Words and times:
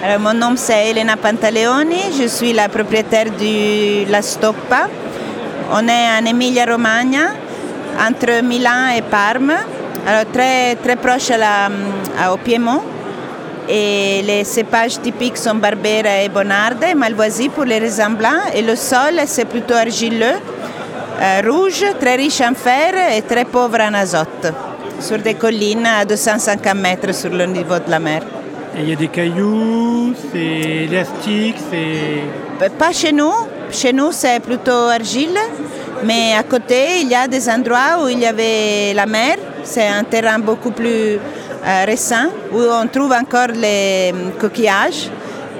Mon 0.00 0.32
nom 0.32 0.54
c'est 0.54 0.90
Elena 0.90 1.16
Pantaleoni, 1.16 2.12
je 2.16 2.28
suis 2.28 2.52
la 2.52 2.68
propriétaire 2.68 3.32
de 3.32 4.08
La 4.08 4.22
Stoppa. 4.22 4.86
On 5.72 5.88
est 5.88 6.06
en 6.20 6.24
Emilia-Romagna, 6.24 7.32
entre 8.08 8.44
Milan 8.44 8.90
et 8.96 9.02
Parme, 9.02 9.54
alors 10.06 10.30
très, 10.32 10.76
très 10.76 10.94
proche 10.94 11.32
au 12.32 12.36
Piémont. 12.36 12.80
Et 13.68 14.22
les 14.22 14.44
cépages 14.44 15.00
typiques 15.00 15.36
sont 15.36 15.56
Barbera 15.56 16.22
et 16.22 16.28
Bonarde, 16.28 16.84
Malvoisie 16.96 17.48
pour 17.48 17.64
les 17.64 17.80
raisins 17.80 18.14
blancs. 18.14 18.54
Et 18.54 18.62
le 18.62 18.76
sol, 18.76 19.20
c'est 19.26 19.46
plutôt 19.46 19.74
argileux, 19.74 20.38
euh, 21.20 21.42
rouge, 21.44 21.84
très 22.00 22.14
riche 22.14 22.40
en 22.40 22.54
fer 22.54 22.94
et 23.16 23.22
très 23.22 23.44
pauvre 23.44 23.80
en 23.80 23.94
azote, 23.94 24.52
sur 25.00 25.18
des 25.18 25.34
collines 25.34 25.86
à 25.86 26.04
250 26.04 26.74
mètres 26.76 27.12
sur 27.12 27.30
le 27.30 27.46
niveau 27.46 27.78
de 27.80 27.90
la 27.90 27.98
mer. 27.98 28.37
Et 28.76 28.82
il 28.82 28.90
y 28.90 28.92
a 28.92 28.96
des 28.96 29.08
cailloux, 29.08 30.14
c'est 30.32 30.84
élastique, 30.84 31.56
c'est... 31.70 32.64
Euh, 32.64 32.68
pas 32.78 32.92
chez 32.92 33.12
nous. 33.12 33.32
Chez 33.70 33.92
nous, 33.92 34.12
c'est 34.12 34.40
plutôt 34.40 34.88
argile. 34.90 35.38
Mais 36.04 36.34
à 36.38 36.42
côté, 36.42 37.00
il 37.02 37.08
y 37.08 37.14
a 37.14 37.26
des 37.26 37.48
endroits 37.48 38.02
où 38.02 38.08
il 38.08 38.18
y 38.18 38.26
avait 38.26 38.94
la 38.94 39.06
mer. 39.06 39.36
C'est 39.64 39.86
un 39.86 40.04
terrain 40.04 40.38
beaucoup 40.38 40.70
plus 40.70 41.18
euh, 41.66 41.84
récent 41.86 42.28
où 42.52 42.58
on 42.58 42.86
trouve 42.86 43.12
encore 43.12 43.48
les 43.54 44.12
hum, 44.12 44.32
coquillages. 44.38 45.10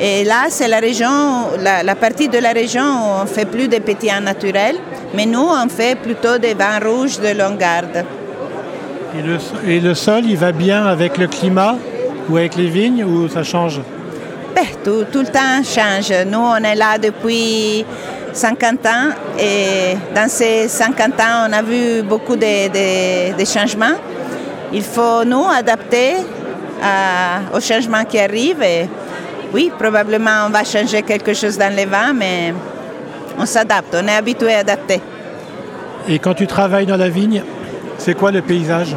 Et 0.00 0.22
là, 0.24 0.44
c'est 0.48 0.68
la 0.68 0.78
région, 0.78 1.48
la, 1.60 1.94
partie 1.96 2.28
de 2.28 2.38
la 2.38 2.52
région 2.52 2.82
où 2.84 3.22
on 3.22 3.26
fait 3.26 3.46
plus 3.46 3.66
de 3.66 3.78
pétillants 3.78 4.20
naturels, 4.20 4.76
mais 5.12 5.26
nous, 5.26 5.40
on 5.44 5.68
fait 5.68 5.98
plutôt 5.98 6.38
des 6.38 6.54
vins 6.54 6.78
rouges 6.78 7.18
de 7.18 7.36
longue 7.36 7.58
garde. 7.58 8.04
Et 9.18 9.22
le, 9.22 9.38
et 9.66 9.80
le 9.80 9.94
sol, 9.94 10.22
il 10.24 10.36
va 10.36 10.52
bien 10.52 10.86
avec 10.86 11.18
le 11.18 11.26
climat? 11.26 11.74
Ou 12.28 12.36
avec 12.36 12.56
les 12.56 12.68
vignes 12.68 13.04
ou 13.04 13.28
ça 13.28 13.42
change? 13.42 13.80
Ben, 14.54 14.64
tout, 14.84 15.04
tout, 15.12 15.20
le 15.20 15.26
temps 15.26 15.62
change. 15.62 16.12
Nous, 16.26 16.38
on 16.38 16.56
est 16.56 16.74
là 16.74 16.98
depuis 16.98 17.84
50 18.32 18.86
ans 18.86 19.10
et 19.38 19.96
dans 20.14 20.28
ces 20.28 20.68
50 20.68 21.20
ans, 21.20 21.46
on 21.48 21.52
a 21.52 21.62
vu 21.62 22.02
beaucoup 22.02 22.36
de, 22.36 23.36
de, 23.36 23.44
changements. 23.44 23.96
Il 24.72 24.82
faut 24.82 25.24
nous 25.24 25.44
adapter 25.46 26.16
à, 26.82 27.56
aux 27.56 27.60
changements 27.60 28.04
qui 28.04 28.18
arrivent. 28.18 28.62
Et 28.62 28.88
oui, 29.52 29.70
probablement 29.78 30.46
on 30.46 30.50
va 30.50 30.64
changer 30.64 31.02
quelque 31.02 31.34
chose 31.34 31.56
dans 31.56 31.74
les 31.74 31.86
vins, 31.86 32.12
mais 32.12 32.52
on 33.38 33.46
s'adapte, 33.46 33.96
on 34.02 34.06
est 34.06 34.16
habitué 34.16 34.54
à 34.54 34.58
adapter. 34.58 35.00
Et 36.08 36.18
quand 36.18 36.34
tu 36.34 36.46
travailles 36.46 36.86
dans 36.86 36.96
la 36.96 37.08
vigne, 37.08 37.42
c'est 37.98 38.14
quoi 38.14 38.30
le 38.30 38.42
paysage? 38.42 38.94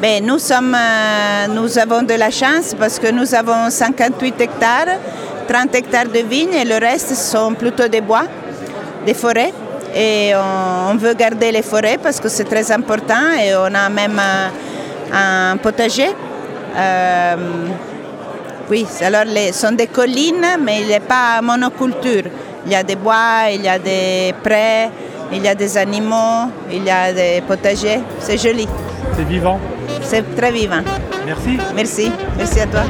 Ben, 0.00 0.24
nous, 0.24 0.38
sommes, 0.38 0.74
euh, 0.74 1.46
nous 1.48 1.78
avons 1.78 2.02
de 2.02 2.14
la 2.14 2.30
chance 2.30 2.74
parce 2.78 2.98
que 2.98 3.10
nous 3.10 3.34
avons 3.34 3.70
58 3.70 4.40
hectares, 4.40 4.98
30 5.48 5.74
hectares 5.74 6.08
de 6.08 6.18
vignes 6.20 6.52
et 6.52 6.64
le 6.64 6.78
reste 6.78 7.14
sont 7.14 7.54
plutôt 7.54 7.88
des 7.88 8.00
bois, 8.00 8.24
des 9.06 9.14
forêts. 9.14 9.52
Et 9.94 10.32
on, 10.34 10.96
veut 10.96 11.14
garder 11.14 11.52
les 11.52 11.62
forêts 11.62 11.98
parce 12.02 12.18
que 12.18 12.28
c'est 12.28 12.44
très 12.44 12.70
important 12.72 13.30
et 13.40 13.54
on 13.54 13.72
a 13.72 13.88
même 13.88 14.20
un, 15.12 15.56
potager. 15.58 16.08
Euh, 16.76 17.36
oui, 18.68 18.86
alors 19.00 19.24
ce 19.26 19.52
sont 19.52 19.72
des 19.72 19.86
collines, 19.86 20.46
mais 20.60 20.80
il 20.80 20.88
n'est 20.88 21.00
pas 21.00 21.40
monoculture. 21.40 22.24
Il 22.66 22.72
y 22.72 22.74
a 22.74 22.82
des 22.82 22.96
bois, 22.96 23.50
il 23.52 23.62
y 23.62 23.68
a 23.68 23.78
des 23.78 24.34
prés, 24.42 24.88
il 25.32 25.44
y 25.44 25.48
a 25.48 25.54
des 25.54 25.78
animaux, 25.78 26.50
il 26.72 26.82
y 26.82 26.90
a 26.90 27.12
des 27.12 27.42
potagers. 27.46 28.00
C'est 28.18 28.38
joli. 28.38 28.66
C'est 29.16 29.24
vivant 29.24 29.60
c'est 30.14 30.36
très 30.36 30.52
vivant. 30.52 30.84
Merci. 31.26 31.58
Merci. 31.74 32.12
Merci 32.38 32.60
à 32.60 32.66
toi. 32.66 32.84